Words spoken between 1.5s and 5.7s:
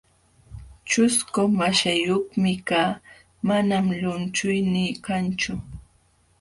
maśhayuqmi kaa, manam llunchuynii kanchu.